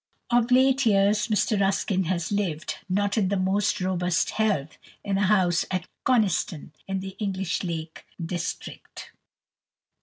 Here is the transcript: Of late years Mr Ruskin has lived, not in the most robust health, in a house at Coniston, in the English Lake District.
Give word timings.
Of 0.31 0.49
late 0.49 0.87
years 0.87 1.27
Mr 1.27 1.61
Ruskin 1.61 2.05
has 2.05 2.31
lived, 2.31 2.77
not 2.89 3.19
in 3.19 3.27
the 3.29 3.37
most 3.37 3.79
robust 3.79 4.31
health, 4.31 4.79
in 5.03 5.19
a 5.19 5.27
house 5.27 5.63
at 5.69 5.85
Coniston, 6.05 6.73
in 6.87 7.01
the 7.01 7.15
English 7.19 7.61
Lake 7.63 8.03
District. 8.19 9.11